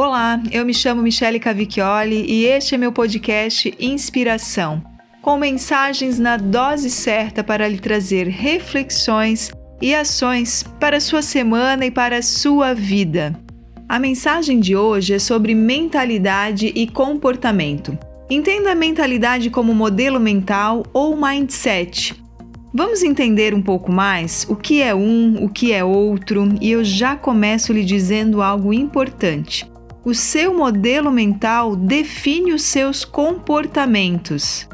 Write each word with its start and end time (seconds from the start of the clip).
Olá, 0.00 0.40
eu 0.52 0.64
me 0.64 0.72
chamo 0.72 1.02
Michele 1.02 1.40
Cavicchioli 1.40 2.24
e 2.28 2.44
este 2.44 2.76
é 2.76 2.78
meu 2.78 2.92
podcast 2.92 3.74
Inspiração, 3.80 4.80
com 5.20 5.36
mensagens 5.36 6.20
na 6.20 6.36
dose 6.36 6.88
certa 6.88 7.42
para 7.42 7.66
lhe 7.66 7.80
trazer 7.80 8.28
reflexões 8.28 9.50
e 9.82 9.92
ações 9.92 10.64
para 10.78 10.98
a 10.98 11.00
sua 11.00 11.20
semana 11.20 11.84
e 11.84 11.90
para 11.90 12.18
a 12.18 12.22
sua 12.22 12.74
vida. 12.74 13.36
A 13.88 13.98
mensagem 13.98 14.60
de 14.60 14.76
hoje 14.76 15.14
é 15.14 15.18
sobre 15.18 15.52
mentalidade 15.52 16.68
e 16.76 16.86
comportamento. 16.86 17.98
Entenda 18.30 18.70
a 18.70 18.76
mentalidade 18.76 19.50
como 19.50 19.74
modelo 19.74 20.20
mental 20.20 20.84
ou 20.92 21.16
mindset. 21.16 22.14
Vamos 22.72 23.02
entender 23.02 23.52
um 23.52 23.62
pouco 23.62 23.90
mais 23.90 24.46
o 24.48 24.54
que 24.54 24.80
é 24.80 24.94
um, 24.94 25.42
o 25.42 25.48
que 25.48 25.72
é 25.72 25.82
outro, 25.82 26.54
e 26.60 26.70
eu 26.70 26.84
já 26.84 27.16
começo 27.16 27.72
lhe 27.72 27.84
dizendo 27.84 28.40
algo 28.40 28.72
importante. 28.72 29.66
O 30.08 30.14
seu 30.14 30.54
modelo 30.54 31.10
mental 31.12 31.76
define 31.76 32.54
os 32.54 32.62
seus 32.62 33.04
comportamentos. 33.04 34.66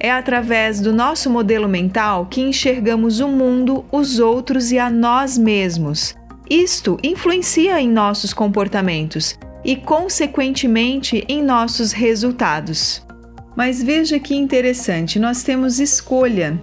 É 0.00 0.10
através 0.10 0.80
do 0.80 0.94
nosso 0.94 1.28
modelo 1.28 1.68
mental 1.68 2.24
que 2.24 2.40
enxergamos 2.40 3.20
o 3.20 3.28
mundo, 3.28 3.84
os 3.92 4.18
outros 4.18 4.72
e 4.72 4.78
a 4.78 4.88
nós 4.88 5.36
mesmos. 5.36 6.16
Isto 6.48 6.96
influencia 7.02 7.78
em 7.78 7.86
nossos 7.86 8.32
comportamentos 8.32 9.38
e, 9.62 9.76
consequentemente, 9.76 11.22
em 11.28 11.42
nossos 11.42 11.92
resultados. 11.92 13.06
Mas 13.54 13.82
veja 13.82 14.18
que 14.18 14.34
interessante, 14.34 15.18
nós 15.18 15.42
temos 15.42 15.78
escolha. 15.78 16.58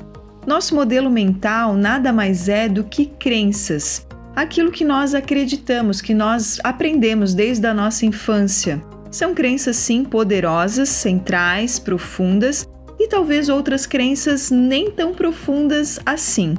Nosso 0.48 0.74
modelo 0.74 1.12
mental 1.12 1.76
nada 1.76 2.12
mais 2.12 2.50
é 2.50 2.68
do 2.68 2.84
que 2.86 3.06
crenças, 3.06 4.05
aquilo 4.36 4.72
que 4.72 4.84
nós 4.84 5.14
acreditamos, 5.16 6.02
que 6.02 6.14
nós 6.14 6.60
aprendemos 6.64 7.34
desde 7.34 7.66
a 7.68 7.74
nossa 7.74 8.06
infância. 8.06 8.84
São 9.10 9.34
crenças 9.34 9.78
sim 9.78 10.04
poderosas, 10.04 10.90
centrais, 10.90 11.80
profundas 11.80 12.68
e 13.00 13.08
talvez 13.08 13.50
outras 13.50 13.86
crenças 13.86 14.52
nem 14.52 14.92
tão 14.92 15.14
profundas 15.14 16.00
assim 16.06 16.56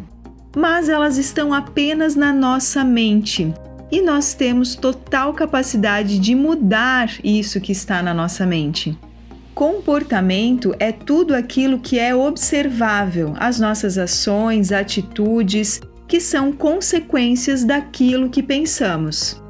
mas 0.57 0.89
elas 0.89 1.19
estão 1.19 1.53
apenas 1.53 2.17
na 2.17 2.33
nossa 2.33 2.83
mente. 2.83 3.53
E 3.93 4.01
nós 4.01 4.33
temos 4.33 4.75
total 4.75 5.35
capacidade 5.35 6.19
de 6.19 6.35
mudar 6.35 7.11
isso 7.23 7.61
que 7.61 7.73
está 7.73 8.03
na 8.03 8.15
nossa 8.15 8.47
mente. 8.47 8.99
Comportamento 9.55 10.75
é 10.81 10.91
tudo 10.91 11.35
aquilo 11.35 11.79
que 11.79 11.99
é 11.99 12.15
observável, 12.15 13.35
as 13.37 13.61
nossas 13.61 13.99
ações, 13.99 14.73
atitudes, 14.73 15.81
que 16.07 16.21
são 16.21 16.53
consequências 16.53 17.65
daquilo 17.65 18.31
que 18.31 18.43
pensamos. 18.43 19.43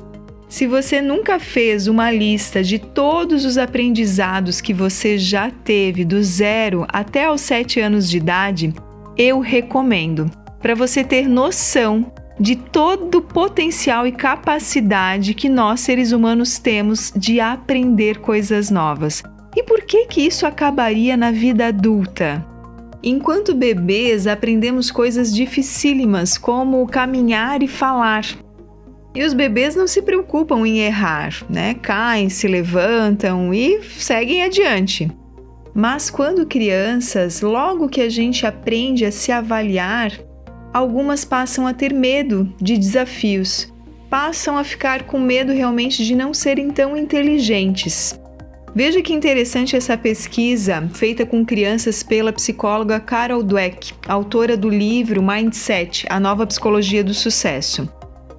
Se 0.49 0.67
você 0.67 1.03
nunca 1.03 1.41
fez 1.41 1.89
uma 1.89 2.11
lista 2.11 2.63
de 2.63 2.79
todos 2.79 3.45
os 3.45 3.59
aprendizados 3.59 4.61
que 4.61 4.73
você 4.73 5.19
já 5.19 5.51
teve 5.51 6.05
do 6.05 6.23
zero 6.23 6.87
até 6.89 7.25
aos 7.25 7.41
sete 7.41 7.81
anos 7.81 8.09
de 8.09 8.19
idade, 8.19 8.73
eu 9.17 9.41
recomendo 9.41 10.31
para 10.61 10.75
você 10.75 11.03
ter 11.03 11.29
noção 11.29 12.13
de 12.39 12.55
todo 12.55 13.17
o 13.19 13.23
potencial 13.23 14.07
e 14.07 14.13
capacidade 14.13 15.35
que 15.35 15.49
nós 15.49 15.81
seres 15.81 16.13
humanos 16.13 16.59
temos 16.59 17.13
de 17.17 17.41
aprender 17.41 18.19
coisas 18.19 18.71
novas. 18.71 19.23
E 19.57 19.63
por 19.63 19.83
que 19.83 20.07
que 20.07 20.21
isso 20.21 20.47
acabaria 20.47 21.17
na 21.17 21.31
vida 21.31 21.69
adulta? 21.69 22.45
Enquanto 23.09 23.55
bebês, 23.55 24.27
aprendemos 24.27 24.91
coisas 24.91 25.33
dificílimas 25.33 26.37
como 26.37 26.85
caminhar 26.89 27.63
e 27.63 27.69
falar. 27.69 28.25
E 29.15 29.23
os 29.23 29.33
bebês 29.33 29.77
não 29.77 29.87
se 29.87 30.03
preocupam 30.03 30.67
em 30.67 30.81
errar, 30.81 31.33
né? 31.49 31.75
Caem, 31.75 32.29
se 32.29 32.49
levantam 32.49 33.55
e 33.55 33.81
seguem 33.81 34.43
adiante. 34.43 35.09
Mas 35.73 36.11
quando 36.11 36.47
crianças, 36.47 37.43
logo 37.43 37.89
que 37.89 38.01
a 38.01 38.09
gente 38.09 38.45
aprende 38.45 39.05
a 39.05 39.13
se 39.13 39.31
avaliar, 39.31 40.11
algumas 40.73 41.25
passam 41.25 41.65
a 41.65 41.73
ter 41.73 41.95
medo 41.95 42.53
de 42.61 42.77
desafios, 42.77 43.73
passam 44.11 44.59
a 44.59 44.65
ficar 44.65 45.05
com 45.05 45.21
medo 45.21 45.53
realmente 45.53 46.05
de 46.05 46.17
não 46.17 46.35
serem 46.35 46.71
tão 46.71 46.97
inteligentes. 46.97 48.19
Veja 48.77 49.01
que 49.01 49.15
interessante 49.15 49.75
essa 49.75 49.97
pesquisa 49.97 50.87
feita 50.93 51.25
com 51.25 51.47
crianças 51.47 52.03
pela 52.03 52.31
psicóloga 52.31 53.01
Carol 53.01 53.43
Dweck, 53.43 53.95
autora 54.07 54.55
do 54.55 54.69
livro 54.69 55.23
Mindset 55.23 56.05
A 56.11 56.21
Nova 56.21 56.47
Psicologia 56.47 57.03
do 57.03 57.15
Sucesso. 57.15 57.89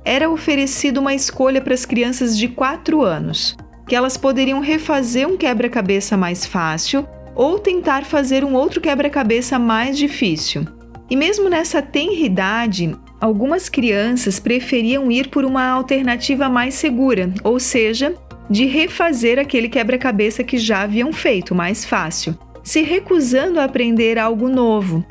Era 0.06 0.30
oferecida 0.30 1.00
uma 1.00 1.16
escolha 1.16 1.60
para 1.60 1.74
as 1.74 1.88
crianças 1.88 2.38
de 2.38 2.48
4 2.50 3.02
anos, 3.02 3.58
que 3.88 3.96
elas 3.96 4.16
poderiam 4.16 4.60
refazer 4.60 5.28
um 5.28 5.36
quebra-cabeça 5.36 6.16
mais 6.16 6.46
fácil 6.46 7.08
ou 7.34 7.58
tentar 7.58 8.06
fazer 8.06 8.44
um 8.44 8.54
outro 8.54 8.80
quebra-cabeça 8.80 9.58
mais 9.58 9.98
difícil. 9.98 10.68
E 11.10 11.16
mesmo 11.16 11.50
nessa 11.50 11.82
tenridade, 11.82 12.96
algumas 13.20 13.70
crianças 13.70 14.40
preferiam 14.40 15.12
ir 15.12 15.30
por 15.30 15.44
uma 15.44 15.68
alternativa 15.68 16.48
mais 16.48 16.76
segura, 16.76 17.34
ou 17.44 17.60
seja, 17.60 18.14
de 18.50 18.66
refazer 18.66 19.40
aquele 19.40 19.70
quebra-cabeça 19.70 20.44
que 20.44 20.58
já 20.58 20.84
haviam 20.84 21.12
feito 21.12 21.54
mais 21.54 21.86
fácil, 21.86 22.38
se 22.64 22.82
recusando 22.82 23.60
a 23.60 23.64
aprender 23.64 24.18
algo 24.18 24.50
novo, 24.50 25.06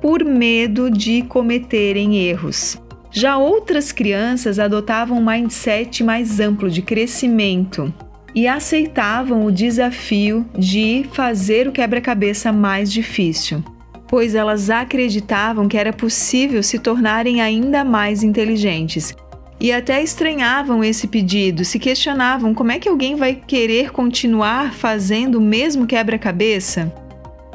por 0.00 0.24
medo 0.24 0.90
de 0.90 1.22
cometerem 1.22 2.18
erros. 2.18 2.80
Já 3.10 3.36
outras 3.36 3.90
crianças 3.90 4.58
adotavam 4.58 5.18
um 5.18 5.24
mindset 5.24 6.04
mais 6.04 6.40
amplo 6.40 6.70
de 6.70 6.82
crescimento 6.82 7.92
e 8.34 8.46
aceitavam 8.46 9.46
o 9.46 9.52
desafio 9.52 10.46
de 10.56 11.04
fazer 11.12 11.66
o 11.66 11.72
quebra-cabeça 11.72 12.52
mais 12.52 12.92
difícil 12.92 13.64
pois 14.08 14.34
elas 14.34 14.70
acreditavam 14.70 15.68
que 15.68 15.76
era 15.76 15.92
possível 15.92 16.62
se 16.62 16.78
tornarem 16.78 17.40
ainda 17.40 17.84
mais 17.84 18.22
inteligentes. 18.22 19.14
E 19.60 19.72
até 19.72 20.00
estranhavam 20.00 20.84
esse 20.84 21.08
pedido, 21.08 21.64
se 21.64 21.80
questionavam 21.80 22.54
como 22.54 22.70
é 22.70 22.78
que 22.78 22.88
alguém 22.88 23.16
vai 23.16 23.34
querer 23.34 23.90
continuar 23.90 24.72
fazendo 24.72 25.38
o 25.38 25.40
mesmo 25.40 25.84
quebra-cabeça? 25.84 26.92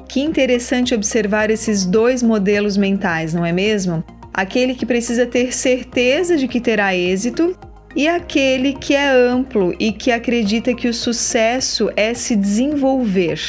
Que 0.09 0.19
interessante 0.19 0.93
observar 0.93 1.49
esses 1.49 1.85
dois 1.85 2.21
modelos 2.21 2.75
mentais, 2.75 3.33
não 3.33 3.45
é 3.45 3.53
mesmo? 3.53 4.03
Aquele 4.33 4.75
que 4.75 4.85
precisa 4.85 5.25
ter 5.25 5.53
certeza 5.53 6.35
de 6.35 6.47
que 6.47 6.59
terá 6.59 6.93
êxito 6.93 7.57
e 7.95 8.07
aquele 8.07 8.73
que 8.73 8.93
é 8.93 9.09
amplo 9.09 9.73
e 9.79 9.91
que 9.93 10.11
acredita 10.11 10.73
que 10.73 10.89
o 10.89 10.93
sucesso 10.93 11.89
é 11.95 12.13
se 12.13 12.35
desenvolver. 12.35 13.39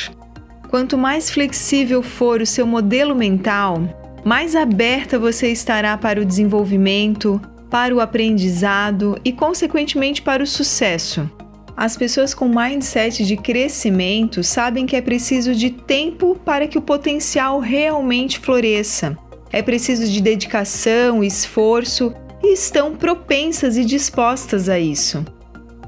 Quanto 0.69 0.97
mais 0.97 1.29
flexível 1.29 2.03
for 2.03 2.41
o 2.41 2.47
seu 2.47 2.67
modelo 2.67 3.15
mental, 3.17 3.83
mais 4.25 4.55
aberta 4.55 5.19
você 5.19 5.49
estará 5.51 5.97
para 5.97 6.21
o 6.21 6.25
desenvolvimento, 6.25 7.41
para 7.75 7.93
o 7.93 7.99
aprendizado 7.99 9.19
e, 9.25 9.33
consequentemente, 9.33 10.23
para 10.23 10.45
o 10.45 10.47
sucesso. 10.47 11.29
As 11.77 11.97
pessoas 11.97 12.33
com 12.33 12.47
mindset 12.49 13.25
de 13.25 13.37
crescimento 13.37 14.45
sabem 14.45 14.87
que 14.87 14.95
é 14.95 15.03
preciso 15.03 15.53
de 15.57 15.71
tempo 15.71 16.39
para 16.45 16.69
que 16.69 16.79
o 16.79 16.81
potencial 16.81 17.59
realmente 17.59 18.39
floresça. 18.39 19.19
É 19.51 19.61
preciso 19.61 20.07
de 20.07 20.23
dedicação, 20.23 21.25
esforço 21.25 22.15
e 22.45 22.53
estão 22.53 22.95
propensas 22.95 23.77
e 23.77 23.85
dispostas 23.85 24.69
a 24.69 24.79
isso. 24.79 25.25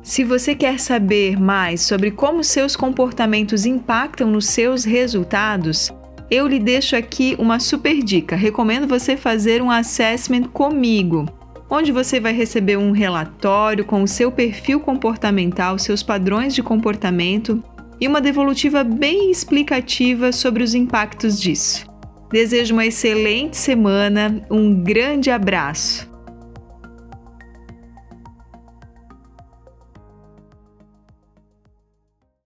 Se 0.03 0.25
você 0.25 0.57
quer 0.57 0.81
saber 0.81 1.39
mais 1.39 1.83
sobre 1.83 2.11
como 2.11 2.43
seus 2.43 2.75
comportamentos 2.75 3.65
impactam 3.65 4.29
nos 4.29 4.47
seus 4.47 4.83
resultados, 4.83 5.93
eu 6.29 6.49
lhe 6.49 6.59
deixo 6.59 6.97
aqui 6.97 7.37
uma 7.39 7.61
super 7.61 8.03
dica. 8.03 8.35
Recomendo 8.35 8.89
você 8.89 9.17
fazer 9.17 9.63
um 9.63 9.71
assessment 9.71 10.49
comigo, 10.53 11.27
onde 11.69 11.93
você 11.93 12.21
vai 12.21 12.33
receber 12.33 12.77
um 12.77 12.93
relatório 12.93 13.85
com 13.85 14.03
o 14.03 14.09
seu 14.09 14.31
perfil 14.31 14.81
comportamental, 14.81 15.79
seus 15.79 16.03
padrões 16.03 16.55
de 16.55 16.63
comportamento 16.63 17.63
e 18.01 18.07
uma 18.07 18.21
devolutiva 18.21 18.85
bem 18.85 19.31
explicativa 19.31 20.33
sobre 20.33 20.63
os 20.63 20.75
impactos 20.75 21.41
disso. 21.41 21.87
Desejo 22.31 22.75
uma 22.75 22.87
excelente 22.87 23.57
semana, 23.57 24.43
um 24.51 24.83
grande 24.83 25.31
abraço! 25.31 26.16